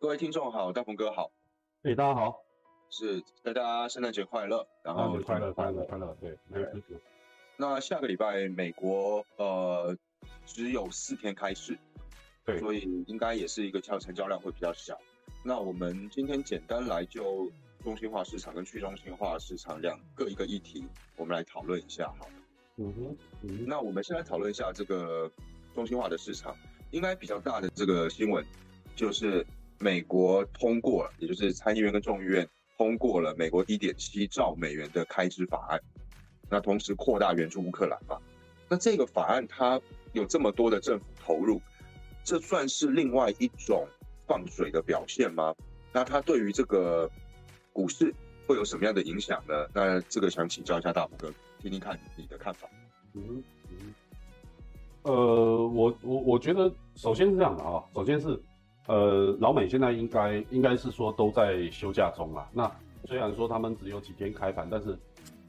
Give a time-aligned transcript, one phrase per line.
[0.00, 1.32] 各位听众好，大鹏哥好，
[1.82, 2.40] 哎，大家好，
[2.88, 6.38] 是大家圣诞节快乐，然后快乐快乐快乐，对。
[7.56, 9.96] 那下个礼拜美国呃
[10.46, 11.76] 只有四天开市，
[12.44, 14.96] 对，所以应该也是一个较成交量会比较小。
[15.42, 17.50] 那我们今天简单来就
[17.82, 20.84] 中心化市场跟去中心化市场两个一个议题，
[21.16, 22.28] 我们来讨论一下，好。
[22.76, 25.28] 嗯哼，那我们先来讨论一下这个
[25.74, 26.56] 中心化的市场，
[26.92, 28.46] 应该比较大的这个新闻
[28.94, 29.44] 就是
[29.78, 35.80] 美国通过，也就是参议院跟众议院通过了美国一点七兆美元的开支法案，
[36.50, 38.18] 那同时扩大援助乌克兰嘛。
[38.68, 39.80] 那这个法案它
[40.12, 41.60] 有这么多的政府投入，
[42.24, 43.86] 这算是另外一种
[44.26, 45.54] 放水的表现吗？
[45.92, 47.10] 那它对于这个
[47.72, 48.14] 股市
[48.46, 49.66] 会有什么样的影响呢？
[49.72, 51.32] 那这个想请教一下大虎哥。
[51.60, 52.68] 听听看你的看法。
[53.14, 53.94] 嗯嗯，
[55.02, 55.12] 呃，
[55.66, 58.40] 我我我觉得首先是这样的啊，首先是
[58.88, 62.48] 呃，老美现在应该应该是说都在休假中啊。
[62.52, 62.70] 那
[63.04, 64.98] 虽然说他们只有几天开盘，但是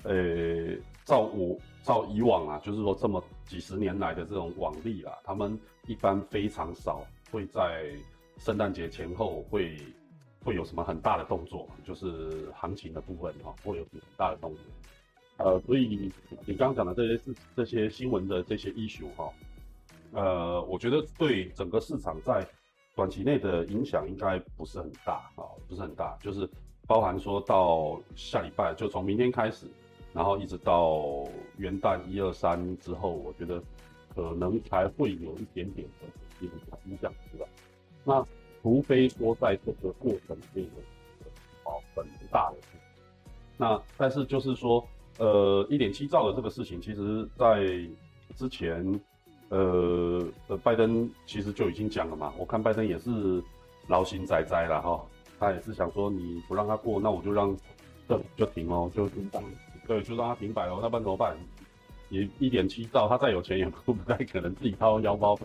[0.03, 7.86] 呃，照我照以往啊，就是说这么几十年来的这种往例啦，他们一般非常少会在
[8.38, 9.78] 圣诞节前后会
[10.44, 14.63] 会有什么很大的动作，就是行情的部分哈，会有很大的动作。
[15.38, 16.11] 呃，所以
[16.45, 19.31] 你刚刚讲的这些是这些新闻的这些 issue 哈，
[20.11, 22.45] 呃，我觉得对整个市场在
[23.00, 26.50] 短期内的影响应该不是很大啊，不是很大，就是
[26.86, 29.67] 包含说到下礼拜，就从明天开始，
[30.11, 31.25] 然后一直到
[31.56, 33.64] 元旦一二三之后，我觉得
[34.14, 36.52] 可能才会有一点点的影
[36.88, 37.47] 影响，是吧？
[38.03, 38.28] 那
[38.61, 40.67] 除非说在这个过程里面
[41.23, 42.58] 有啊很大的，
[43.56, 44.86] 那但是就是说。
[45.17, 47.66] 呃，一点七兆的这个事情，其实在
[48.38, 48.81] 之前，
[49.50, 52.33] 呃呃，拜登其实就已经讲了嘛。
[52.38, 53.09] 我看拜登也是
[53.88, 55.03] 劳心哉哉了哈，
[55.39, 57.56] 他也是想说你不让他过，那我就让
[58.08, 59.41] 这就停哦，就停摆，
[59.88, 61.36] 对，就让他停摆哦，那不然怎么办？
[62.09, 65.38] 也一点七兆，他再有钱也不 不太可能自己掏腰包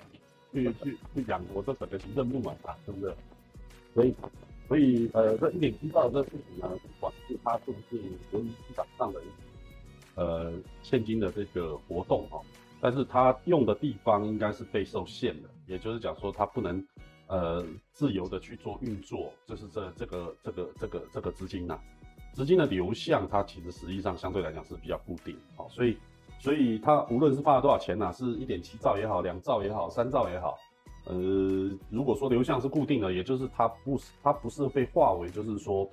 [0.52, 3.14] 去去去养活这整个行政部门吧，是不是？
[3.94, 4.14] 所以
[4.68, 8.02] 所以呃，这一点七兆这事情呢，不管是他是不是
[8.32, 9.20] 由于市场上的。
[10.16, 10.52] 呃，
[10.84, 12.40] 现金的这个活动哈，
[12.84, 16.86] 但是它用的地方应该是被受限的，也就是讲说它不能
[17.28, 21.78] 呃自由的去做运作，就是这这个这个这个这个资金呐，
[22.34, 25.96] 资金的流向它其实实际上相对来讲是比较固定，好，所以
[26.38, 30.58] 所以它无论是发了多少钱呐，是一点七兆也好，两兆也好，三兆也好，
[31.06, 31.14] 呃，
[31.88, 35.90] 如果说流向是固定的，也就是它不是它不是被划为就是说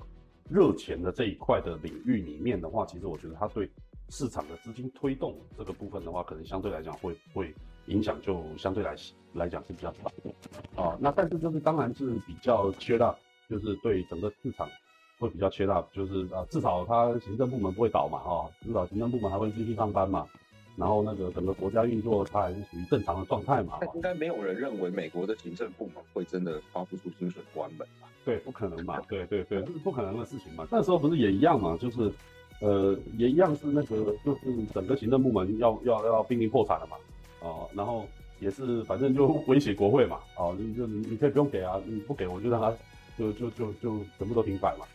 [0.50, 3.72] 热钱的这一块的领域里面的话，其实我觉得它对。
[4.12, 7.56] 市场的资金推动这个部分的话，可能相对来讲会会
[7.86, 8.94] 影响就相对来
[9.34, 10.98] 来讲是比较少啊。
[11.00, 13.16] 那但是就是当然是比较缺大，
[13.50, 14.70] 就是对整个市场
[15.18, 20.28] 会比较缺大，就是啊至少它行政部门不会倒嘛哈，至少行政部门还会继续上班嘛。
[20.76, 23.80] 然后那个整个国家运作它还是属于正常的状态嘛。
[23.96, 28.10] 应该没有人认为美国的行政部门会真的发不出薪水关门吧？
[28.26, 29.00] 对，不可能嘛。
[29.08, 30.68] 对对对，这是不可能的事情嘛。
[30.70, 32.12] 那时候不是也一样嘛，就是。
[32.62, 36.96] 呃，也一样是那个，就是整个行政部门要要要濒临破产了嘛，
[37.42, 38.06] 哦，然后
[38.40, 42.72] 也是反正就 威胁国会嘛，哦，就就你可以不用给啊，你不给我就让他
[43.18, 44.86] 就就就就全部都停摆嘛。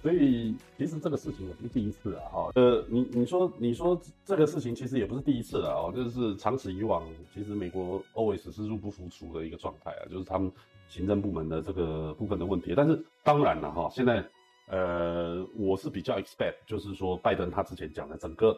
[0.00, 10.50] 所以其实这个事情也不是第一次啊，哈，呃，你你说你说这个事情其实也不是第一次了哦，就是长此以往，其实美国 always 是入不敷出的一个状态啊，就是他们
[10.88, 12.72] 行政部门的这个部分的问题。
[12.74, 14.24] 但是当然了哈，现在。
[14.68, 18.56] 呃，我是比较 expect，就是说拜登他之前讲的整个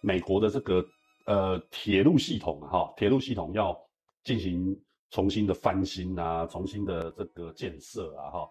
[0.00, 0.84] 美国的这个
[1.24, 3.76] 呃铁路系统哈，铁路系统要
[4.22, 4.78] 进行
[5.10, 8.50] 重新的翻新啊，重新的这个建设啊哈，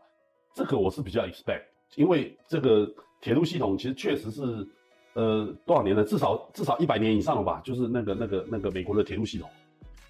[0.54, 1.64] 这个我是比较 expect，
[1.96, 2.92] 因为这个
[3.22, 4.68] 铁路系统其实确实是
[5.14, 9.50] 呃多少年了，至少至少一百年以上了吧，就是那个那个那个美国的铁路系统，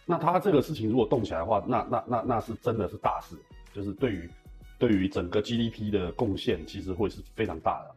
[0.06, 3.36] 那他这个事情如果动起来的话，那那那那是真的是大事，
[3.74, 4.28] 就是对于。
[4.80, 7.96] 对于整个 GDP 的贡献，其实会是非常大的。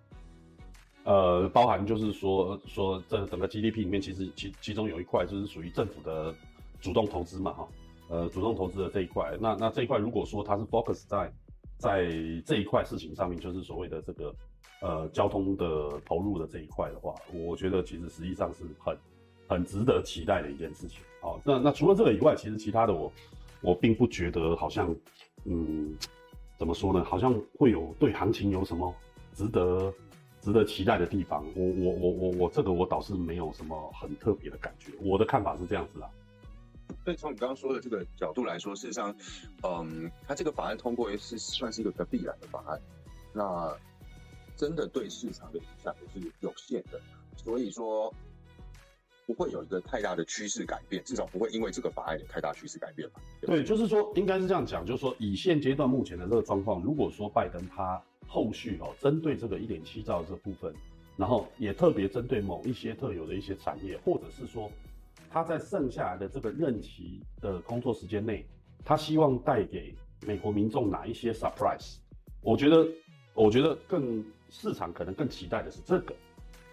[1.04, 6.34] 呃，包含就是说说这整个 GDP 里面，其实其其中有一块就是属于政府的
[6.80, 7.68] 主动投资嘛，哈，
[8.08, 9.36] 呃，主动投资的这一块。
[9.40, 11.32] 那那这一块如果说它是 focus 在
[11.78, 12.10] 在
[12.44, 14.34] 这一块事情上面，就是所谓的这个
[14.82, 18.96] 呃交通的投入的这一块的话，我觉得其实实际上是很
[19.48, 21.00] 很值得期待的一件事情。
[21.22, 23.10] 好，那那除了这个以外，其实其他的我
[23.62, 24.94] 我并不觉得好像
[25.44, 25.96] 嗯。
[26.60, 27.02] 怎么说呢？
[27.02, 28.94] 好像会有对行情有什么
[29.32, 29.90] 值得
[30.42, 31.42] 值得期待的地方。
[31.56, 34.92] 我我我我我这个我倒是没有什么很特别的感觉。
[35.00, 36.10] 我的看法是这样子啦。
[37.02, 39.16] 所以从你刚刚说的这个角度来说，事实上，
[39.62, 42.78] 嗯，它这个法案通过是算是一个比较必然的法案，
[43.32, 43.74] 那
[44.54, 47.00] 真的对市场的影响也是有限的，
[47.38, 48.12] 所以说
[49.30, 53.20] 不会有一个太大的趋势改变，至少不会因为这个法案有太大趋势改变吧？
[53.42, 60.74] 对，就是说应该是这样讲，就是说以现阶段目前的这个状况，如果说拜登他后续哦针对这个一点七兆这部分，
[61.16, 64.68] 然后也特别针对某一些特有的一些产业，或者是说。
[65.32, 68.44] 他在剩下来的这个任期的工作时间内，
[68.84, 69.94] 他希望带给
[70.26, 71.98] 美国民众哪一些 surprise？
[72.40, 72.84] 我觉得，
[73.32, 76.12] 我觉得更市场可能更期待的是这个，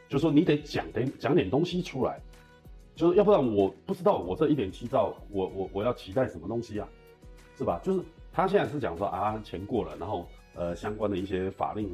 [0.09, 2.19] 就是说你得讲点讲点东西出来，
[2.97, 6.89] 就是要不然我不知道我这一点七兆，我我我要期待什么东西啊，
[7.55, 7.79] 是吧？
[7.83, 8.01] 就是
[8.33, 11.87] 他现在是讲说啊钱过了，然后呃相关的一些法令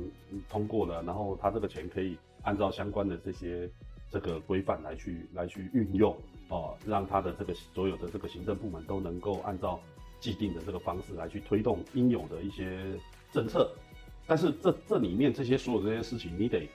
[0.49, 3.69] 通过了，然后他这个钱可以按照相关的这些
[4.09, 6.15] 这个规范来去来去运用。
[6.49, 9.79] 哦，让他的这个所有的这个行政部门都能够按照
[10.19, 12.79] 既定的这个方式来去推动应有的一些
[13.31, 13.71] 政策，
[14.27, 16.69] 但是这这里面这些所有这些事情，你得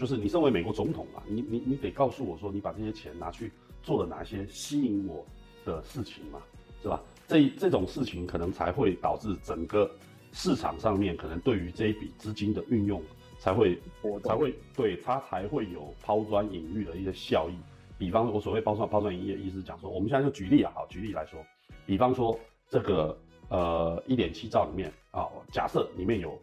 [0.00, 3.52] 就是你身为美国总统啊，你你你得告诉我说，你把这些钱拿去
[3.82, 5.26] 做了哪些吸引我
[5.66, 6.40] 的事情嘛，
[6.80, 7.02] 是吧？
[7.28, 9.90] 这这种事情可能才会导致整个
[10.32, 13.02] 市场上面可能对于这一笔资金的运用
[13.38, 13.78] 才会
[14.24, 17.54] 才会对它才会有抛砖引玉的一些效益。
[17.98, 21.38] 比方我所谓包装包装营业，意思讲说，我们现在就举例啊，好，举例来说，
[21.84, 23.14] 比方说这个
[23.50, 26.40] 呃一点七兆里面啊，假设里面有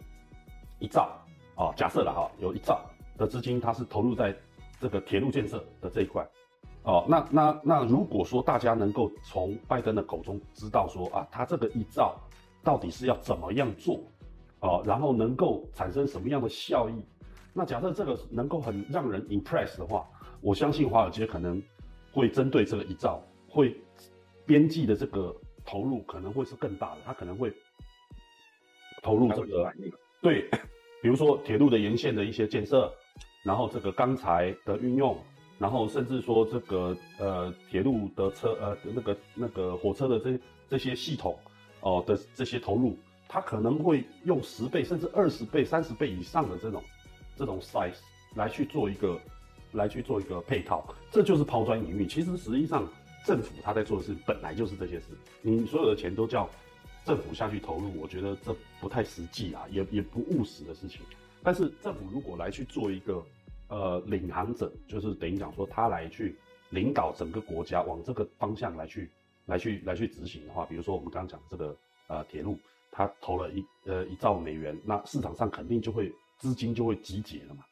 [0.77, 1.19] 一兆
[1.55, 2.85] 啊，假设了哈，有一兆
[3.17, 4.35] 的资金，它是投入在
[4.79, 6.27] 这个铁路建设的这一块，
[6.83, 12.15] 哦，那那那如果说大家能够从拜登的口中知道说啊，他这个一兆
[12.63, 13.99] 到底是要怎么样做，
[14.59, 17.03] 哦，然后能够产生什么样的效益，
[17.53, 20.07] 那假设这个能够很让人 impress 的话。
[20.39, 21.59] 我相信华尔街可能
[22.11, 23.19] 会针对这个一兆，
[23.49, 23.75] 会
[24.45, 25.35] 边际的这个
[25.65, 27.51] 投入可能会是更大的，他可能会
[29.01, 29.73] 投入这个
[30.21, 30.47] 对，
[31.01, 32.93] 比如说铁路的沿线的一些建设，
[33.47, 35.17] 然后这个钢材的运用，
[35.57, 40.37] 然后甚至说这个呃铁路的车呃那个那个火车的这
[40.69, 41.39] 这些系统
[41.79, 42.97] 哦的这些投入，
[43.27, 46.83] 他可能会用十倍甚至二十倍、三十倍以上的这种
[47.37, 47.97] 这种 size
[48.35, 49.17] 来去做一个。
[49.73, 52.07] 来去做一个配套，这就是抛砖引玉。
[52.07, 52.87] 其实实际上，
[53.25, 55.07] 政府他在做的事本来就是这些事。
[55.41, 56.49] 你所有的钱都叫
[57.03, 61.01] 政府下去投入，我觉得这不太实际啊，也也不务实的事情。
[61.43, 63.21] 但是政府如果来去做一个
[63.69, 66.35] 呃领航者，就是等于讲说他来去
[66.69, 69.09] 领导整个国家往这个方向来去
[69.45, 71.75] 来去来去执行的话，比如说我们刚刚讲这个
[72.07, 72.57] 呃铁路，
[72.91, 77.63] 他投了一呃一兆美元，那市场上肯定就会资金就会集结了嘛，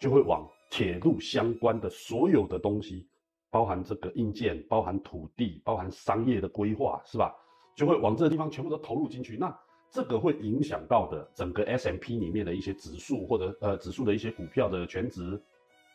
[0.00, 0.48] 就会往。
[0.70, 3.08] 铁路相关的所有的东西，
[3.48, 7.34] 包含这个硬件，包含土地，包含商业的规划，是吧？
[7.74, 9.38] 就会往这个地方全部都投入进去。
[9.38, 9.48] 那
[9.90, 15.40] 这个会影响到的整个 S M P 里面的一些指数，或者呃指数的一些股票的全值，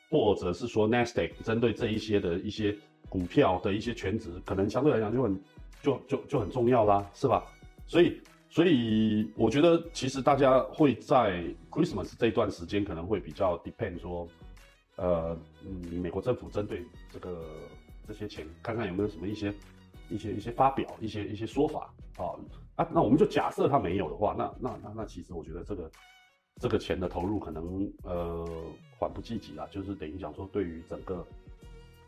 [0.09, 2.75] 或者是说 Nasdaq 针对这一些的一些
[3.09, 5.41] 股票的一些全值，可能相对来讲就很
[5.81, 7.43] 就就就很重要啦，是吧？
[7.87, 8.19] 所以。
[8.49, 14.27] 所以我觉得，其实大家会在 Christmas 这一段时间可能会比较 depend 说，
[14.95, 15.35] 呃，
[15.65, 17.43] 嗯，美国政府针对这个
[18.07, 19.51] 这些钱，看看有没有什么一些
[20.13, 22.37] 一些一些发表，一些一些说法啊
[22.75, 25.91] 啊，那我们就假设他没有的话，那那那那其实我觉得这个
[26.61, 28.47] 这个钱的投入可能呃
[28.97, 31.25] 缓不济急啦，就是等于讲说对于整个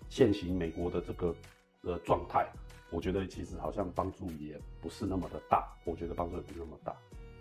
[0.10, 1.36] 现行美国的这个
[1.82, 2.48] 呃状态。
[2.92, 6.96] 我觉得其实好像帮助也不是那么的大，我觉得帮助也不是那么大，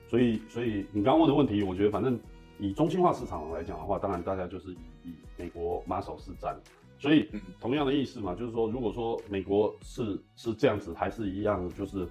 [0.09, 2.19] 所以所以你刚问的问题，我觉得反正
[2.59, 6.57] 以中心化市场来讲的话，当然大家就是以以美国马首是瞻，
[7.05, 7.29] 所以
[7.61, 12.09] 同样的意思嘛，就是说如果说美国是是这样子，还是一样就是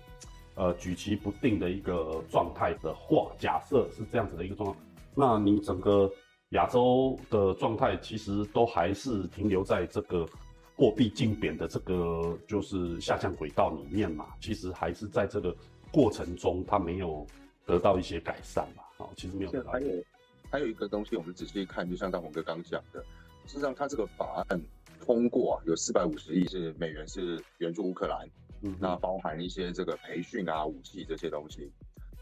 [0.54, 4.78] 呃举棋不定的一个状态的话，假设是这样子的一个状况，
[5.16, 6.08] 那你整个
[6.50, 10.28] 亚洲的状态其实都还是停留在这个。
[10.76, 15.56] 货币竞贬的这个就是下降轨道里面嘛，其实还是在这个
[15.92, 17.28] 过程中，它没有
[17.64, 18.84] 得到一些改善嘛。
[18.98, 19.52] 哦，其实没有。
[19.72, 20.04] 还有
[20.50, 23.06] 还有一个东西，我们仔细看，就像大鹏哥刚讲的，
[23.46, 24.62] 事实上，它这个法案
[25.00, 28.28] 通过有四百五十亿是美元是援助乌克兰，
[28.62, 31.72] 嗯，那包含一些这个培训啊、武器这些东西。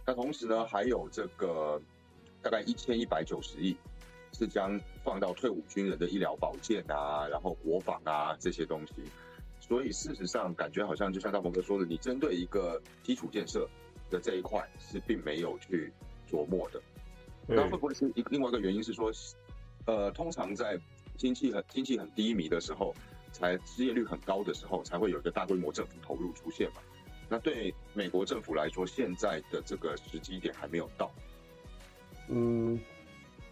[0.06, 1.82] 那同时呢，还有这个
[2.42, 3.76] 大概一千一百九十亿。
[4.34, 9.04] 是将放到退伍军人的医疗保健啊，然后国防啊这些东西，
[9.60, 13.68] 所以事实上感觉好像就像大鹏哥说的，你针对一个基础建设
[14.10, 15.92] 的这一块是并没有去
[16.30, 16.82] 琢磨的。
[17.46, 19.12] 那会不会是一另外一个原因是说，
[19.86, 20.80] 呃，通常在
[21.22, 22.96] 经济很经济很低迷的时候，
[23.32, 26.78] 才失业率很高的时候，才会有一个大规模政府投入出现嘛。
[27.30, 31.12] 那对美国政府来说，现在的这个时机点还没有到。
[32.30, 32.80] 嗯，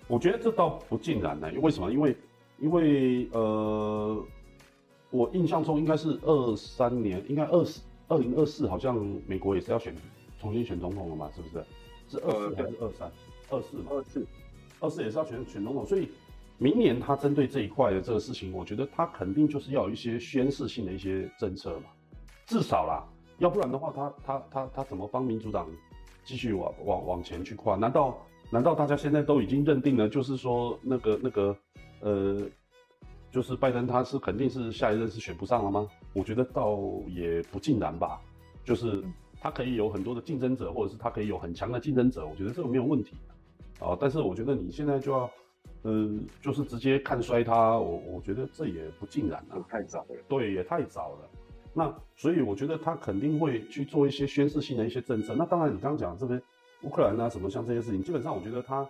[0.07, 1.47] 我觉得这倒不尽然呢。
[1.61, 1.91] 为什么？
[1.91, 2.17] 因为
[2.57, 4.25] 因为呃，
[5.11, 8.95] 我印象中应该是二三年，应该二四二零二四，好像
[9.27, 9.95] 美国也是要选
[10.41, 11.29] 重新选总统了嘛？
[11.35, 11.63] 是不是？
[12.09, 13.11] 是二四还是二三？
[13.51, 13.83] 二四嘛？
[13.91, 14.27] 二四，
[14.79, 16.09] 二四也是要选选总统，所以。
[16.61, 21.85] 明年他针对这一块的这个事情，我觉得他肯定就是要有一些宣示性的一些政策嘛，
[22.45, 25.69] 至少啦，要不然的话，他他他他怎么帮民主党
[26.25, 27.77] 继续往往往前去跨？
[27.77, 28.17] 难道
[28.49, 31.55] 难道大家现在都已经认定了，就是说那个那个
[32.01, 32.41] 呃，
[33.31, 35.87] 就是拜登他是肯定是下一任是选不上了吗？
[36.11, 38.19] 我觉得倒也不尽然吧，
[38.65, 39.01] 就是
[39.39, 43.15] 他可以有很多的竞争者，或者是他可以有很强的竞争者，我觉得这个没有问题
[43.79, 43.97] 啊。
[43.97, 45.31] 但是我觉得你现在就要。
[45.83, 46.09] 呃，
[46.41, 50.15] 就是直接看衰他，我我觉得这也不尽然啊，太早了。
[50.27, 51.29] 对，也太早了。
[51.73, 55.33] 那所以我觉得他肯定会去做一些宣示性的一些政策。
[55.37, 56.41] 那当然，你刚刚讲这边
[56.81, 58.85] 乌克兰啊什么像这些事情，基本上我觉得他，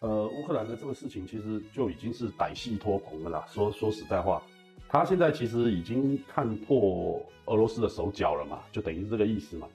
[0.00, 3.46] 呃，乌克兰的这个事情其实就已经是歹戏托棚了啦。
[3.48, 4.42] 说说实在话，
[4.86, 9.66] 他现在其实已经看破俄罗斯的手脚了嘛，就等于是这个意思嘛。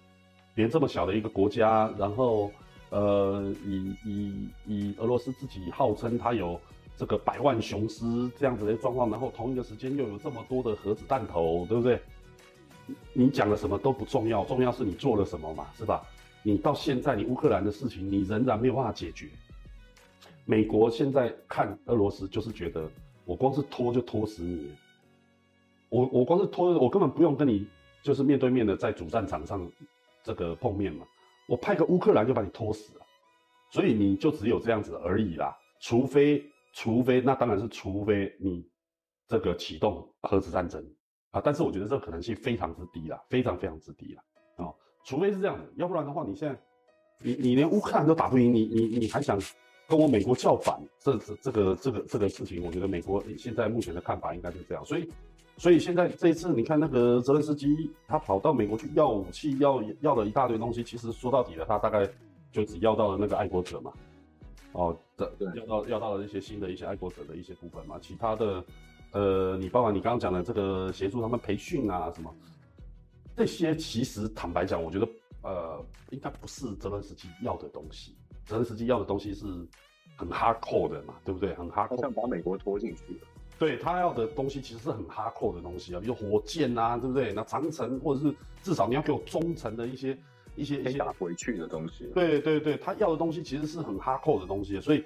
[0.54, 2.52] 连这么小的一个国家，然后。
[2.94, 6.62] 呃，以以以俄罗斯自己号称它有
[6.96, 8.06] 这个百万雄师
[8.38, 12.00] 这样子的状况，然后同一个时间又有这么多的核子弹头，对不对？
[13.14, 16.06] 你讲了什么都不重要，重要是你做了什么嘛，是吧？
[16.44, 19.28] 你到现在你乌克兰的事情，你仍然没有办法解决。
[20.46, 22.88] 美国现在看俄罗斯就是觉得，
[23.26, 24.72] 我光是拖就拖死你，
[25.90, 27.66] 我我光是拖，我根本不用跟你
[28.04, 29.68] 就是面对面的在主战场上
[30.24, 31.08] 这个碰面嘛。
[31.48, 33.06] 我派个乌克兰就把你拖死了，
[33.72, 35.56] 所以你就只有这样子而已啦。
[35.82, 38.66] 除非，除非，那当然是除非你
[39.28, 40.82] 这个启动核子战争
[41.32, 41.42] 啊。
[41.44, 44.24] 但是我觉得这个可能性非常之低啦，非常非常之低啦。
[44.58, 46.58] 哦，除非是这样子，要不然的话，你现在
[47.20, 49.38] 你你连乌克兰都打不赢，你你你还想
[49.88, 50.82] 跟我美国叫板？
[51.00, 55.12] 这这这个这个这个事情，我觉得美国现在目前的看法应该是这样，所以。
[55.58, 60.84] 所以现在这一次，你看那个泽连斯基，他跑到美国去要武器，要要了一大堆东西。
[60.84, 62.10] 其实说到底了，他大概
[62.52, 63.94] 就只要到了那个爱国者嘛，
[64.74, 67.98] 哦，的要到要到了一些新的一些爱国者的一些部分嘛。
[68.02, 68.64] 其他的，
[69.12, 72.34] 呃，你包括你刚刚讲的这个协助他们培训啊什么，
[73.38, 75.08] 这些其实坦白讲，我觉得
[75.44, 78.16] 呃，应该不是泽连斯基要的东西。
[78.46, 79.46] 泽连斯基要的东西是
[80.18, 81.54] 很 hardcore 的嘛，对不对？
[81.54, 83.28] 很 hardcore，像把美国拖进去了。
[83.60, 87.32] 对他要的东西其实是很哈扣的东西啊，比如火箭啊，对不对？
[87.34, 90.18] 那长城或者是至少你要给我中程的一些
[90.56, 92.12] 一些一些打回去的东西。
[92.14, 95.04] 对对对，他要的东西其实是很哈扣的东西，所以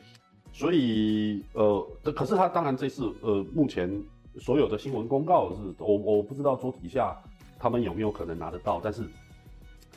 [0.53, 3.91] 所以呃，可是他当然这次呃，目前
[4.39, 7.15] 所有的新闻公告是，我我不知道桌底下
[7.59, 9.03] 他们有没有可能拿得到，但是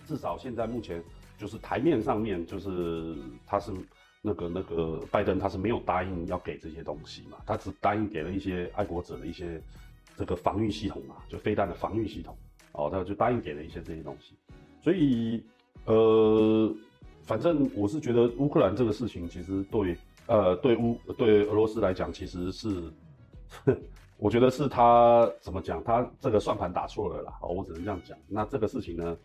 [0.07, 1.02] 至少现在目前
[1.38, 3.16] 就是台面上面就是
[3.47, 3.73] 他是。
[4.23, 9.61] 那个那个拜登他是没有答应要给这些东西嘛，他只答应给了一些爱国者的一些
[10.17, 12.37] 这个防御系统嘛，就飞弹的防御系统，
[12.73, 14.35] 哦，他就答应给了一些这些东西，
[14.83, 15.43] 所以
[15.87, 16.71] 呃，
[17.23, 19.97] 反正我是觉得乌克兰这个事情其实对
[20.27, 22.93] 呃对乌对俄罗斯来讲其实是，
[24.19, 28.19] 我觉得是他怎么讲，他这个算盘打错了啦，哦，我只能这样讲。
[28.29, 29.17] 那这个事情呢？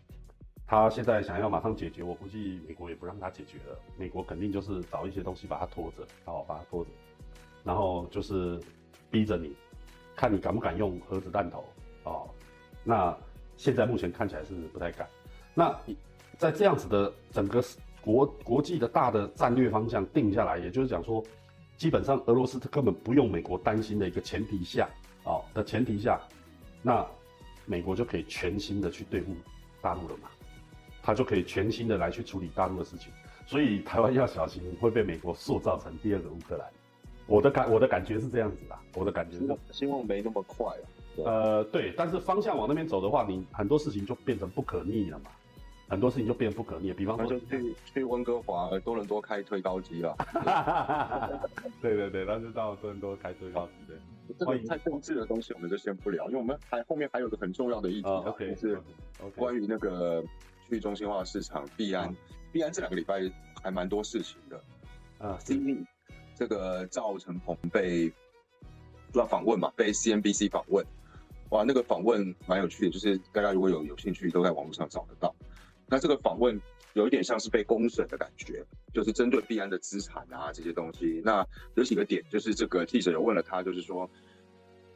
[0.68, 3.78] 他现在想要马上解决，我估计美国也不让他解决了。
[3.96, 6.90] 美国肯定就是找一些东西把他拖着，好把他拖着，
[7.62, 8.60] 然后就是
[9.08, 9.54] 逼着你，
[10.16, 11.64] 看你敢不敢用核子弹头
[12.02, 12.28] 哦。
[12.82, 13.16] 那
[13.56, 15.08] 现在目前看起来是不太敢。
[15.54, 15.72] 那
[16.36, 17.62] 在这样子的整个
[18.00, 21.22] 国国际的大的战略方向定下来，也就是讲说，
[21.76, 24.88] 基本上俄罗斯根本不用美国担心的一个前提下，
[25.22, 26.20] 哦的前提下，
[26.82, 27.06] 那
[27.66, 29.32] 美国就可以全心的去对付
[29.80, 30.28] 大陆了嘛。
[31.06, 33.12] 他就可以全新的来去处理大陆的事情，
[33.46, 36.66] 所以台湾要小心会被美国塑造成第二个乌克兰。
[37.28, 40.82] 我的感我的感觉是这样子的，我的感觉是希望没那么快啊。
[41.24, 45.30] 呃，对，但是方向往那边走的话，你很多事情就变成不可逆了嘛，
[45.88, 46.92] 很多事情就变不可逆。
[46.92, 50.16] 比方说，就去去温哥华多伦多开推高机了。
[51.80, 53.72] 对对对，那就到多伦多开推高机。
[53.86, 53.96] 对，
[54.36, 58.82] 这个太政治的东西，我们就先不聊，因为我们还后面还有个很重要的议题啊，就是
[59.36, 60.24] 关于那个。
[60.68, 62.14] 去中心化市场，币安，
[62.52, 63.20] 币安这两个礼拜
[63.62, 64.62] 还蛮多事情的，
[65.18, 65.84] 啊，C D
[66.34, 68.12] 这个赵成鹏被
[69.14, 70.84] 要访问嘛，被 C N B C 访问，
[71.50, 75.34] 哇，那个访问蛮有趣的，就是大家如果有有兴趣，都在网络上找得到。
[75.86, 76.60] 那这个访问
[76.94, 81.22] 有一点像是被公审的感觉，就是针对币安的资产啊这些东西。
[81.24, 84.10] 那有几个点，就是这个记者有问了他，就是说，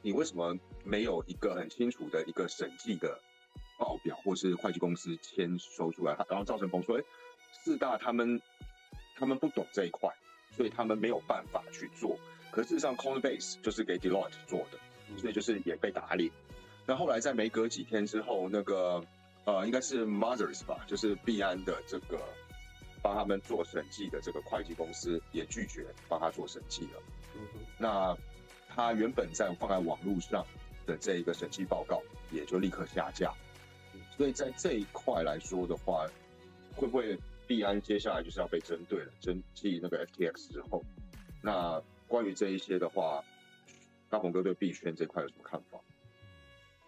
[0.03, 3.19] 你为什么没有一个很清楚的一个审计的
[3.81, 6.15] 报表，或是会计公司签收出来？
[6.29, 7.03] 然后赵成鹏说，哎，
[7.51, 8.41] 四大他们
[9.17, 10.09] 他们不懂这一块，
[10.55, 12.19] 所以他们没有办法去做。
[12.51, 14.79] 可事实上，Coinbase 就是给 Deloitte 做的，
[15.17, 16.31] 所以就是也被打脸。
[16.87, 19.03] 那后来在没隔几天之后，那个
[19.45, 22.21] 呃，应该是 Mothers 吧，就是币安的这个
[23.01, 27.03] 帮他们做审计的这个会计公司也拒绝帮他做审计了。
[27.79, 28.15] 那
[28.69, 30.45] 他原本在放在网络上
[30.87, 33.33] 的这一个审计报告也就立刻下架。
[34.21, 36.07] 所以在这一块来说的话，
[36.77, 39.11] 会不会币安接下来就是要被针对了？
[39.19, 40.85] 针继那个 FTX 之后，
[41.43, 43.25] 那关于这一些的话，
[44.11, 45.79] 大鹏哥对币圈这块有什么看法？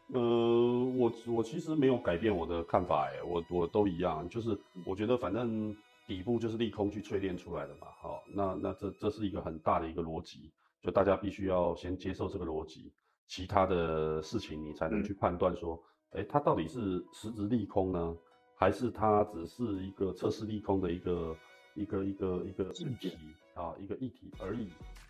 [0.09, 5.75] 呃，我我其实没有改变我的看法，哎，我我都一样，就是我觉得反正
[6.07, 12.93] 底部就是利空去淬炼出来的嘛，好，那那这这是一个很大的一个逻辑，就大家必须要先接受这个逻辑，
[13.27, 15.83] 其他的事情你才能去判断说，
[16.13, 18.17] 哎，它到底是实质利空呢，
[18.55, 21.37] 还是它只是一个测试利空的一个
[21.75, 23.13] 一个一个一个议题
[23.55, 24.69] 啊，一个议题而已，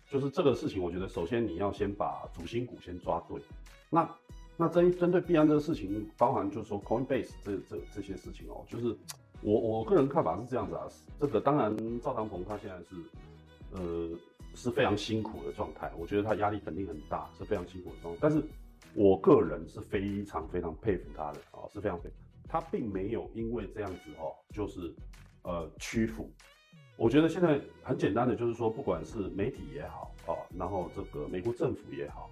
[0.09, 3.41] 就是这个事情，我觉得首先你要先把主心骨先抓对，
[3.89, 4.09] 那。
[4.55, 8.95] 那针针对币安这个事情，包含就是说 Coinbase 这这这些事情哦，就是
[9.41, 10.85] 我我个人看法是这样子啊，
[11.19, 12.95] 这个当然赵长鹏他现在是
[13.71, 14.09] 呃
[14.53, 18.19] 是非常辛苦的状态，我觉得他压力肯定很大，是非常辛苦的状态。
[18.21, 18.43] 但是
[18.95, 22.15] 我个人是非常非常佩服他的啊，是非常佩服
[22.47, 24.93] 他，并没有因为这样子哦，就是
[25.43, 26.31] 呃屈服。
[26.95, 32.29] 我觉得现在很简单的就是说，不管是媒体也好啊，然后这个美国政府也好。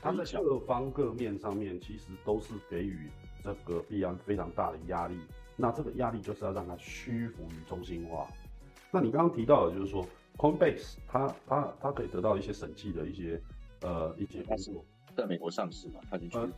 [0.00, 3.08] 他在各方各面上面，其实都是给予
[3.42, 5.18] 这个必然非常大的压力。
[5.56, 8.28] 那这个压力就是要让他屈服于中心化。
[8.90, 10.06] 那你刚刚提到的，就是说
[10.36, 13.40] Coinbase 它它它可以得到一些审计的一些
[13.80, 16.52] 呃一些帮助，在美国上市嘛，它已经屈服。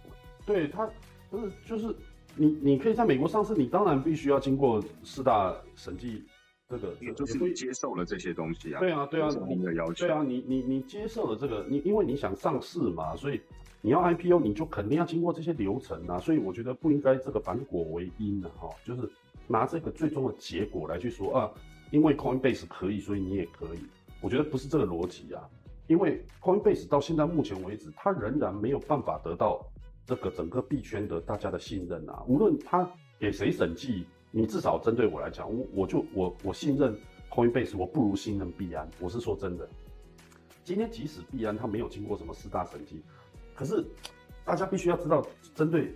[0.44, 0.88] 对它
[1.30, 1.94] 不是就是
[2.34, 6.24] 你你可以在美国上市，你当然必须要经过四大审计。
[6.68, 8.80] 这个也就是你接受了这些东西啊？
[8.80, 10.04] 对啊，对啊，你的要求。
[10.04, 13.40] 对啊，你你你接受了这个，你因为你想上市嘛，所以
[13.80, 16.18] 你要 IPO，你就肯定要经过这些流程啊。
[16.18, 19.08] 所以我觉得不应该这个反果为因的哈，就是
[19.46, 21.50] 拿这个最终的结果来去说啊，
[21.92, 23.78] 因为 Coinbase 可以，所以你也可以。
[24.20, 25.48] 我觉得不是这个逻辑啊，
[25.86, 29.64] 因为 Coinbase 到现在目前为止，它仍然没有办法得到
[30.04, 34.06] 这个整个币圈的大家的信任啊，无论它给谁审计。
[34.32, 36.94] 你至少针对我来讲，我我就我我信任
[37.30, 38.86] Coinbase，我不如信任币安。
[39.00, 39.66] 我是说真的，
[40.62, 43.00] 今天即使币安它没有经过什么四大审计，
[43.54, 43.82] 可是
[44.44, 45.94] 大家必须要知道，针对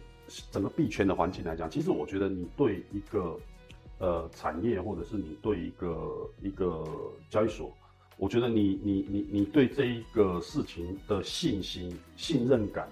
[0.51, 3.39] 整个币圈的环境来讲，其实我觉得你对一个
[3.99, 6.83] 呃产业，或者是你对一个一个
[7.29, 7.77] 交易所，
[8.21, 12.87] 我觉得你你你你对这一个事情的信心、信任感，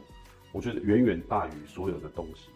[0.53, 2.49] 我觉得远远大于所有的东西。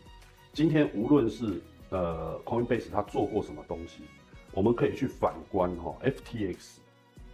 [0.55, 4.05] 今天无论是呃，Coinbase 它做过什么东西？
[4.53, 6.77] 我们可以去反观哈，FTX，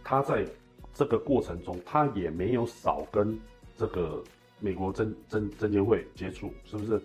[0.03, 0.45] 它在
[0.93, 3.39] 这个过程中，它也没有少跟
[3.77, 4.21] 这个
[4.59, 7.01] 美国证证证监会接触，是不是？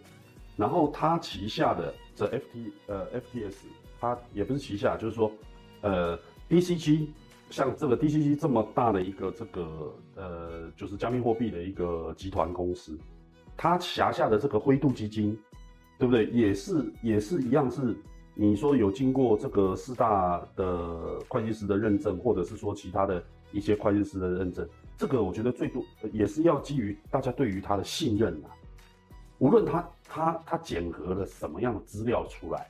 [0.57, 3.55] 然后它旗下的这 FT 呃 FTS，
[4.01, 5.31] 它也不是旗下，就是说，
[5.83, 6.18] 呃
[6.49, 7.07] ，BCG
[7.55, 12.99] 像这个 DCC 这么大的一个这个呃，就是加密货币的一个集团公司，
[13.57, 15.38] 它辖下的这个灰度基金。
[15.97, 16.27] 对不对？
[16.27, 17.97] 也是也是一样，是
[18.35, 28.51] 你说有经过这个四大的会计师的认证，或者是说其他的一些会计师的认证，这个我觉得最多也是要基于大家对于他的信任啊。
[29.38, 32.69] 无论他他他检核了什么样的资料出来，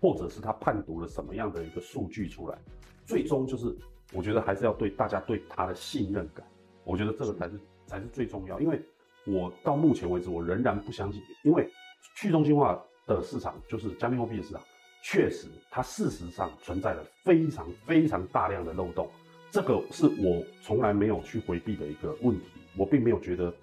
[0.00, 2.58] 或者是他判读了什么样的一个数据出来，
[3.04, 3.76] 最终就是
[4.12, 6.46] 我觉得还是要对大家对他的信任感，
[6.84, 8.58] 我觉得这个才是才是最重要。
[8.60, 8.80] 因为
[9.26, 11.70] 我到目前为止，我仍然不相信，因为。
[12.16, 14.60] 去中心化的市场就是加密货币的市场，
[15.04, 19.08] 确实它事实上存在了非常非常大量的漏洞，
[19.50, 22.46] 这个是我从来没有去回避的一个问题。
[22.76, 23.54] 我并没有觉得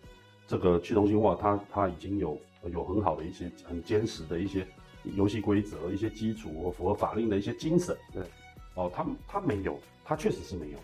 [0.45, 2.39] 这个去中心化它它已经有
[2.71, 4.65] 有很好的一些很坚实的一些
[5.03, 7.97] 游戏规则、一些基础和符合法令的一些精神。
[8.13, 8.23] 对，
[8.77, 10.77] 哦，他他没有，他确实是没有。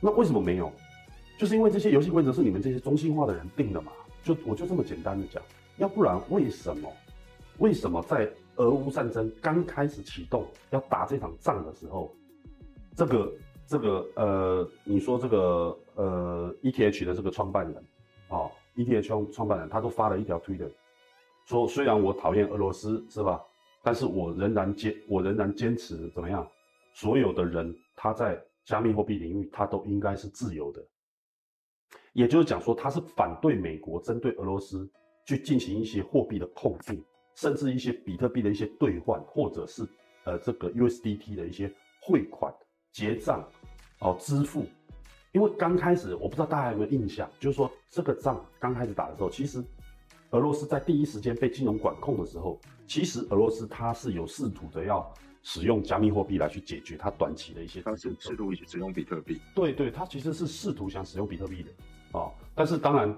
[0.00, 0.72] 那为什么没有？
[1.38, 3.92] 就是因为这些游戏规则是你们这些中心化的人定的嘛？
[4.24, 5.42] 就我就这么简单的讲。
[5.76, 6.90] 要不然，为什么？
[7.58, 12.14] 为什么在俄乌战争刚开始启动要打这场仗的时候，
[12.94, 13.32] 这个
[13.66, 17.76] 这个呃，你说这个呃，ETH 的这个创办人
[18.28, 20.70] 啊，ETH 创办人，他都发了一条推的，
[21.46, 23.40] 说虽然我讨厌俄罗斯，是吧？
[23.82, 26.46] 但是我仍然坚，我仍然坚持怎么样？
[26.98, 30.84] 所有的人他在加密货币领域，他都应该是自由的。
[32.12, 34.90] 也就是讲说他是反对美国针对俄罗斯
[35.24, 37.00] 去进行一些货币的控制，
[37.36, 39.88] 甚至一些比特币的一些兑换，或者是
[40.24, 42.52] 呃这个 USDT 的一些汇款
[42.90, 43.48] 结账
[44.00, 44.66] 哦支付。
[45.30, 49.62] 因为刚开始我不知道大家有没有印象，就是说这个仗刚开始打的时候，其实
[50.30, 52.58] 俄罗斯在第一时间被金融管控的时候，
[52.88, 55.14] 其实俄罗斯它是有试图的要。
[55.50, 59.40] 使用加密货币来去解决它短期的一些，它是试图使用比特币。
[59.54, 61.70] 对对，它其实是试图想使用比特币的
[62.12, 62.30] 哦。
[62.54, 63.16] 但是当然，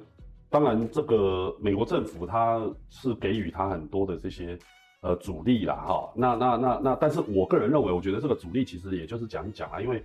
[0.49, 4.57] 当然这个美国政府它是给予它很多的这些
[5.01, 6.13] 呃阻力啦哈。
[6.15, 10.01] 那那那那，但是我个人认为，我觉得这个阻力其实也就是讲一讲啊，因为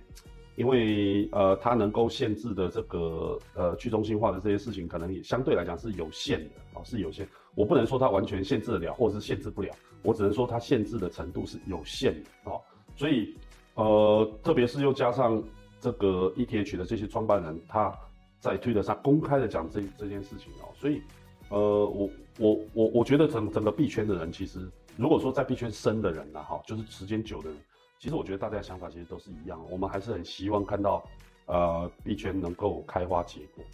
[0.56, 7.26] 因为呃它能够限制的这个呃去中心化的这些事情，可能也相对来讲是有限的哦，是有限。
[7.54, 9.70] 我不能说它完全限制得了，或者是限制不了，
[10.02, 12.60] 我只能说它限制的程度是有限的哦。
[12.96, 13.34] 所以，
[13.74, 15.42] 呃，特别是又加上
[15.80, 17.94] 这个 ETH 的这些创办人，他
[18.40, 20.68] 在推特上公开的讲这这件事情哦。
[20.74, 21.00] 所以，
[21.48, 27.58] 呃，我我我我觉得整整个币圈的人，其实如果说在币圈深的人呢，哈，就是时间久的人，
[27.98, 31.04] 其实我觉得大家想法其实都是一样，我们还是很希望看到，
[31.46, 33.64] 呃，币圈能够开花结果。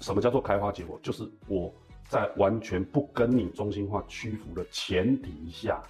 [0.00, 0.98] 什么叫做开花结果？
[1.02, 1.72] 就是我。
[2.08, 5.82] 在完全不跟你中心化屈服的前提下，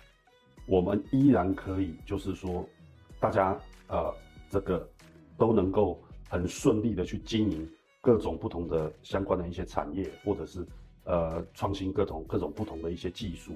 [0.65, 2.67] 我们依然可以，就是说，
[3.21, 3.55] 大家
[3.89, 4.15] 呃，
[4.49, 4.89] 这个
[5.37, 7.71] 都能够很顺利的去经营
[8.01, 10.67] 各种不同的相关的一些产业，或者是
[11.05, 13.55] 呃创新各种各种不同的一些技术。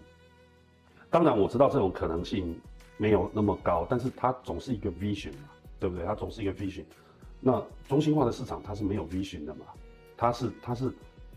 [1.08, 2.60] 当然，我知道这种可能性
[3.00, 5.48] 没有那么高，但是它总是一个 vision 嘛，
[5.80, 6.04] 对不对？
[6.04, 6.84] 它总是一个 vision。
[7.40, 9.64] 那中心化的市场它是没有 vision 的嘛？
[10.16, 10.92] 它是它是。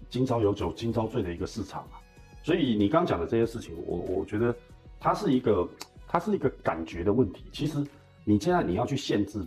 [0.10, 1.98] 今朝有酒今朝醉的一个市场嘛，
[2.44, 4.56] 所以你刚讲的这些事情，我我觉得
[5.00, 5.68] 它是一个
[6.08, 7.46] 它是一个感觉的问题。
[7.52, 7.84] 其实
[8.24, 9.44] 你现在你要去限制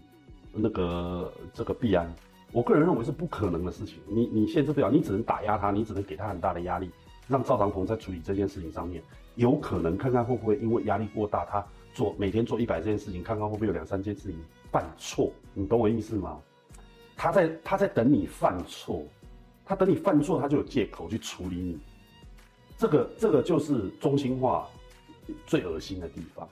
[0.53, 2.13] 那个这个币安，
[2.51, 4.01] 我个人认为是不可能的事情。
[4.09, 6.91] 你你限制不了，你只能打压他，你只能给他很大的压力，
[7.29, 9.01] 让赵长鹏在处理这件事情上面，
[9.37, 11.65] 有可能看看会不会因为压力过大，他
[11.97, 14.39] 做每天做一百件事情，看看会不会有两三件事情
[14.71, 15.33] 犯错。
[15.55, 16.39] 你懂我意思吗？
[17.17, 19.03] 他在他在等你犯错。
[19.65, 21.79] 他等你犯错，他就有借口去处理你。
[22.77, 24.69] 这个这个就是中心化
[25.47, 26.47] 最恶心的地方，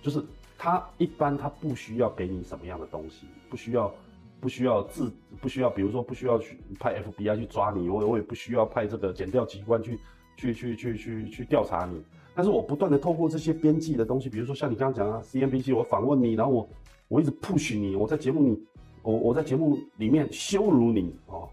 [0.00, 0.24] 就是
[0.56, 3.94] 他一般他不需要给你什么样的东西，不需要
[4.40, 10.00] 不需要自不需要，比如说不需要去派 FBI 去抓你，我我也不需要派这个检调机关去
[10.36, 12.02] 去去去去去调查你。
[12.36, 16.68] 但是我不断的透过这些编辑的东西，比如说像你刚刚讲啊，CNBC 我访问你，然后我
[17.08, 18.62] 我一直 push 你，我在节目里
[19.02, 21.48] 我我在节目里面羞辱你哦。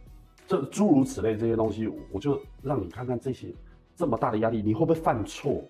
[0.45, 3.47] 这诸如此类这些东西，我就让你看看这些
[3.95, 5.63] 这么大的压力，你会不会犯错？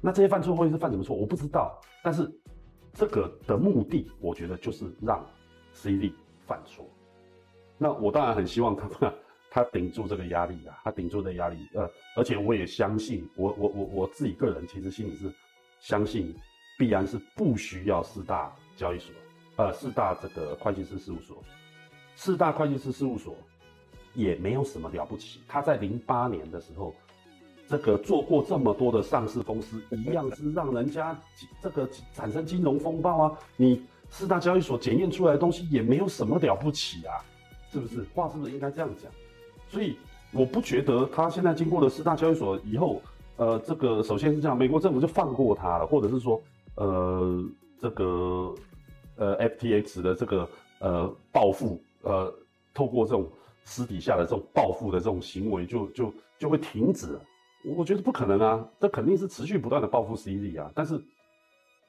[0.00, 1.16] 那这些犯错会是犯什么错？
[1.16, 1.76] 我不知道。
[2.02, 2.32] 但是
[2.92, 5.26] 这个的目的，我觉得就是让
[5.72, 6.14] C D
[6.46, 6.86] 犯错。
[7.76, 9.12] 那我当然很希望他们
[9.50, 11.68] 他顶住这个压力啊，他顶住的压力。
[11.74, 15.30] 呃，而且我也相信，我我我我自己个人其实心里是
[15.80, 16.34] 相信，
[16.78, 19.12] 必然是不需要四大交易所，
[19.56, 21.42] 呃，四大这个会计师事务所，
[22.14, 23.36] 四大会计师事务所。
[24.12, 25.40] 也没有什么了不起。
[25.46, 26.92] 他在零八年的时候，
[27.68, 31.16] 这个做过这么多的上市公司，一样是让人家
[31.62, 33.38] 这个产生金融风暴啊。
[33.56, 37.22] 你四大交易所检验出来的东西也没有什么了不起啊，
[37.70, 38.02] 是不是？
[38.12, 39.08] 话是不是应该这样讲？
[39.70, 39.96] 所以
[40.32, 43.00] 我不觉得他现在经过了四大交易所以后，
[43.36, 46.42] 呃，这个首先是这样，美国政府就放过他了，或者是说，
[46.74, 47.44] 呃，
[47.80, 48.54] 这个
[49.16, 50.48] 呃 FTX 的这个
[50.80, 52.32] 呃报复，呃，
[52.74, 53.26] 透过这种。
[53.62, 57.16] 私底下的这种报复的这种行为就就就会停止，
[57.76, 60.72] 我觉得不可能啊，这肯定是持续不断的报复 CZ 啊。
[60.74, 61.00] 但是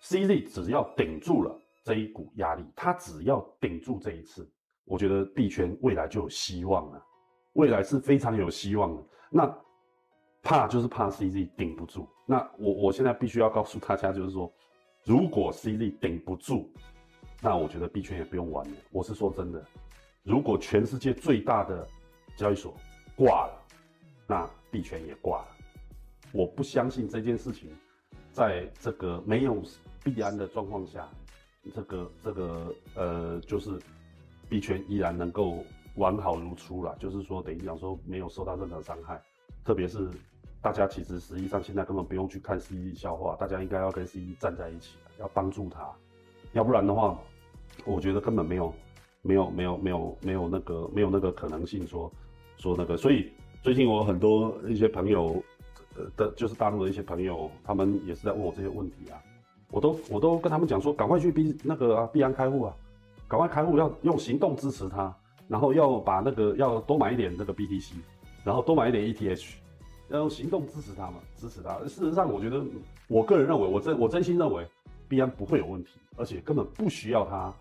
[0.04, 4.48] CZ 只要顶住了这一股压力，他只要顶住这一次，
[4.86, 7.04] 我觉得币圈未来就有希望了，
[7.54, 9.04] 未来是非常有希望的。
[9.30, 9.58] 那
[10.42, 12.08] 怕就是怕 CZ 顶不住。
[12.26, 14.52] 那我我现在必须要告诉大家，就是说，
[15.04, 16.72] 如果 CZ 顶不住，
[17.42, 18.78] 那我觉得币圈也不用玩了。
[18.92, 19.64] 我是说真的。
[20.24, 21.88] 如果全世界最大的
[22.36, 22.76] 交易所
[23.16, 23.66] 挂了，
[24.28, 25.48] 那币圈也挂了。
[26.32, 27.70] 我不相信这件事情，
[28.32, 29.62] 在这个没有
[30.04, 31.10] 币安的状况下，
[31.74, 33.80] 这个这个呃，就是
[34.48, 35.64] 币圈依然能够
[35.96, 36.96] 完好如初了。
[37.00, 39.22] 就是说，等于讲说没有受到任何伤害。
[39.64, 40.10] 特别是
[40.62, 45.90] 大家其实实际上现在根本不用去看 C E 笑话，大家应该要跟 C E 站在一起，要帮助他。
[46.54, 47.18] 要不然的话，
[47.86, 48.74] 我觉得根本没有。
[49.24, 52.12] 没有没有没有没有那个没有那个可能性说
[52.58, 55.40] 说那个，所以最近我很多一些朋友，
[55.96, 59.22] 呃的，就是大陆的一些朋友，他们也是在问我这些问题啊，
[59.70, 62.76] 我都我都跟他们讲说，赶快去币那个啊币安开户啊，
[63.28, 65.16] 赶快开户，要用行动支持他。
[65.52, 67.96] 然后要把那个要多买一点这个 BTC，
[68.46, 69.56] 然后多买一点 ETH，
[70.08, 71.78] 要用行动支持他嘛，支持他。
[71.80, 72.64] 事实上，我觉得
[73.10, 74.66] 我个人认为，我真我真心认为
[75.10, 77.54] 币安不会有问题，而且根本不需要他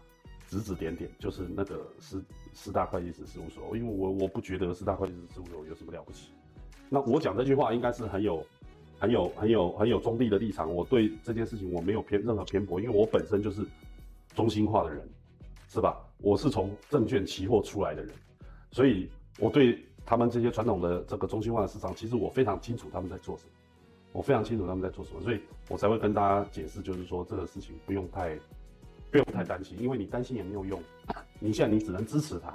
[0.47, 6.31] 指指点点，就是那个四四大会计师事务所，因为我我不觉得四大会计师事务所有什么了不起。
[6.89, 8.47] 那我讲这句话应该是很有。
[9.01, 13.67] 很有很有很有中立的立场，我对这件事情我没有偏任何偏颇，因为我本身就是
[14.35, 15.09] 中心化的人，
[15.71, 15.97] 是吧？
[16.23, 18.15] 我是从证券期货出来的人，
[18.71, 23.51] 所以我对他们这些传统的这个中心化的市场，其实我非常清楚他们在做什么，
[24.13, 28.39] 我非常清楚他们在做什么，所以我才会跟大家解释，就是说这个事情不用太
[29.11, 30.83] 不用太担心，因为你担心也没有用，
[31.39, 32.55] 你现在你只能支持他，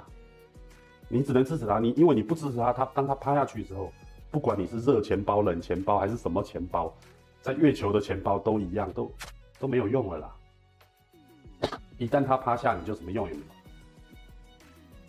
[1.08, 3.92] 你只能支持他，你因为你不支持他，他当他趴下去之后。
[4.28, 6.92] 不管你是热钱包、冷钱包还是什么钱包，
[7.40, 9.10] 在月球的钱包都一样，都
[9.58, 10.36] 都没有用了啦。
[11.96, 13.55] 一旦他趴下，你就什么用也没有。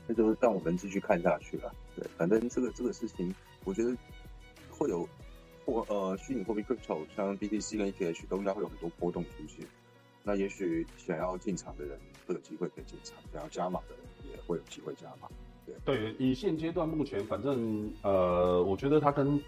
[0.07, 1.71] 那就是让我们继续看下去了。
[1.95, 3.33] 对，反正这个这个事情，
[3.65, 3.95] 我觉得
[4.69, 5.07] 会有
[5.65, 9.65] 或呃虚拟货币 crypto，像 BTC 跟 ETH 都应该会有很多波动出现。
[10.23, 15.27] 那也许想要进场的人会有机会可以进场，想要加码的人也会有机会加码。
[15.83, 19.39] 对，以现阶段目前，反正呃，我觉得它跟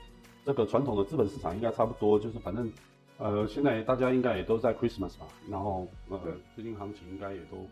[0.45, 2.69] 这个传统的资本市场应该差不多，就是反正
[3.17, 6.19] 呃，现在大家应该也都在 Christmas 吧，然后呃，
[6.56, 7.65] 最近行情应该也都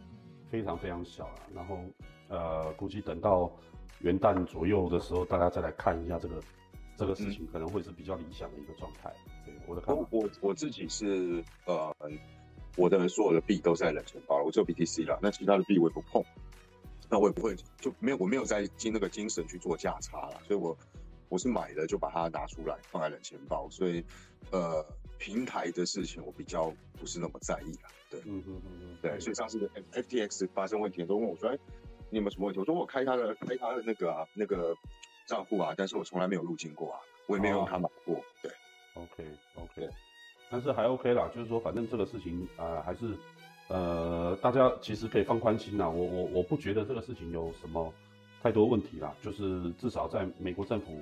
[0.49, 1.79] 非常非常小了，然后
[2.29, 3.51] 呃，估计等到
[3.99, 6.41] 元旦左右的时候，大家再来看一下这个
[6.97, 9.13] 这个事情，可能会是比较理想的一个状态。
[9.45, 11.95] 对，我的看法，我我自己是呃，
[12.75, 16.23] 我的所有的币都在冷钱包了，我只有 BTC 了，那其他的币我也不碰。
[17.09, 20.77] 那我也不会就没有我没有在经那个精神去做价差了，所以我
[21.29, 24.03] 我是买的就把它拿出来放在冷钱包，所以
[24.51, 24.85] 呃
[25.17, 31.57] 平台的事情我比较不是那么在意了，对，嗯嗯嗯对，所以上次 FTX 发生问题都问我说，哎，
[32.09, 32.59] 你有没有什么问题？
[32.59, 34.75] 我说我开他的开他的那个啊那个
[35.27, 38.51] 账户啊，但是我从来没有入境过啊，我也没有用它买过，对
[38.95, 39.89] ，OK OK，
[40.49, 43.17] 但是还 OK 啦，就是说反正这个事情啊还是。
[43.69, 47.93] 呃，大家其实可以放宽心啦，我我我不觉得这个事情有什么
[48.41, 50.97] 太多问题啦，就是至少在美国政府，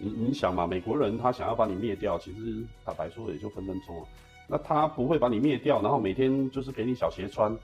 [0.00, 4.08] 你你想嘛，美国人他想要把你灭掉，其实坦白说也就分分钟啊，
[4.48, 7.54] 那他不会把你灭掉，然后每天就是给你小鞋穿，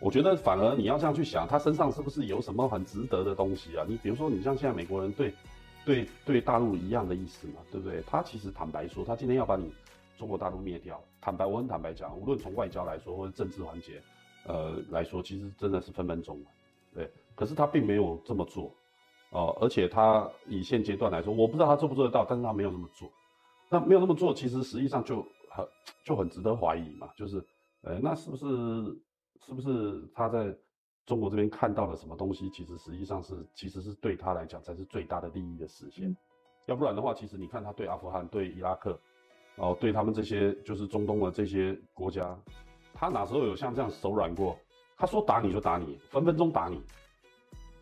[0.00, 3.84] 我觉得反而你要这样去想，他身上是不是有什么很值得的东西啊？
[3.88, 5.32] 你比如说你像现在美国人对
[5.84, 8.02] 对对大陆一样的意思嘛，对不对？
[8.06, 9.72] 他其实坦白说，他今天要把你。
[10.18, 14.00] 中国大陆灭掉，坦白我很坦白讲，无论从外交来说或者政治环节，
[14.46, 16.42] 呃来说，其实真的是分分钟，
[16.94, 17.06] 对。
[17.34, 18.74] 可是他并没有这么做，
[19.28, 23.06] 哦，而且他以现阶段来说，我不知道他做不做得到，但是他没有这么做。
[23.68, 25.16] 那没有那么做，其实实际上就
[25.50, 25.68] 很
[26.02, 27.44] 就很值得怀疑嘛，就是，
[27.82, 28.46] 呃，那是不是
[29.44, 30.54] 是不是他在
[31.04, 32.48] 中国这边看到了什么东西？
[32.50, 36.16] 其实实际上是其实是对他来讲才是最大的利益的实现。
[36.66, 38.98] 要不然的话，其实你看他对阿富汗、对伊拉克。
[39.58, 42.38] 哦，对他们这些就是中东的这些国家，
[42.92, 44.54] 他哪时候有像这样手软过？
[44.98, 46.82] 他说打你就打你，分分钟打你，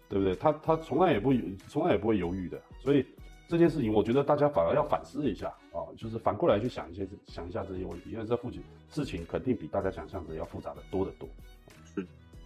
[0.08, 0.36] 对不对？
[0.36, 1.32] 他他从来也不
[1.66, 2.62] 从来也不会犹豫的。
[2.78, 3.04] 所以
[3.48, 11.28] 这件事情，我觉得大家反而要反思一下啊，就是反过来去想一些想一下这些问题，因为这附近事情肯定比大家想象的要复杂的多得多。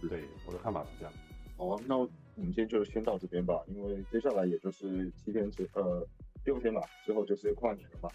[0.01, 1.13] 是，对，我的看法是这样。
[1.57, 2.03] 好啊，那我
[2.35, 6.05] 们今天就先到这边吧，因为接下来也就是七天之呃
[6.45, 8.09] 六天吧，之后就是跨年了嘛。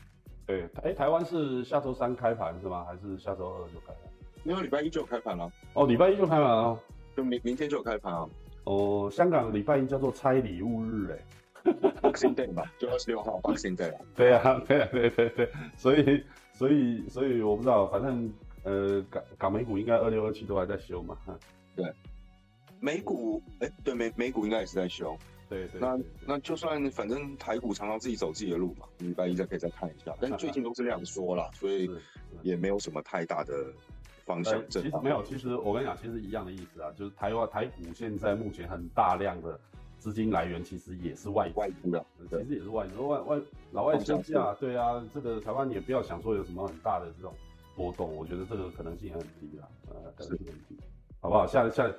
[0.46, 2.84] 对，哎，台湾是下周三开盘是吗？
[2.84, 4.12] 还是下周二就开盘？
[4.44, 5.50] 因为礼拜一就有开盘了。
[5.74, 6.78] 哦，礼拜一就开盘了，
[7.16, 8.28] 就明明天就有开盘啊。
[8.64, 13.94] 哦，香港礼拜一叫做拆礼物日，哎，Boxing Day 吧，就二十六号 Boxing Day。
[14.14, 21.16] 对啊，对啊，对对对，所以所以所以我不知道，反正呃港港美股应该二六二七都还在修嘛。
[21.76, 21.92] 对，
[22.80, 25.16] 美股哎，对美美股应该也是在修。
[25.46, 30.14] 对对，那那就算反正台股常常自己走自己的路嘛，礼拜一再可以再看一下。
[30.20, 31.90] 但最近都是这样说了，所以
[32.42, 33.72] 也没有什么太大的
[34.24, 34.60] 方向。
[34.70, 39.60] 其实没有，其实我跟你讲，其实一样的意思啊，就是台湾台股现在目前很大量的
[39.98, 43.38] 资金来源其实也是外外资的，其实也是外资外外
[43.72, 44.54] 老外降价。
[44.54, 47.32] 对啊，这个台湾也不要想说有什么很大的这种
[47.76, 50.82] 波动，我觉得这个可能性很低啦，呃，可能性很低，
[51.24, 51.46] 好不好？
[51.46, 51.94] 下下下。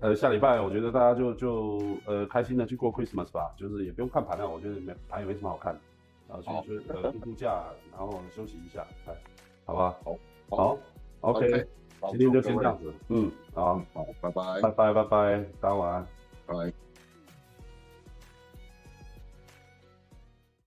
[0.00, 5.76] 呃，下礼拜我觉得大家就就呃开心的去过 Christmas 吧，就是也不用看盘了，我觉得没盘也没什么好看，
[6.28, 9.14] 然后去去呃度度假，然后休息一下，哎，
[9.64, 10.16] 好吧，好，
[10.56, 10.78] 好
[11.22, 11.66] ，OK，
[12.10, 16.06] 今天就先这样子，嗯，好，好，拜拜，拜拜拜拜，大家晚安，
[16.46, 16.87] 拜。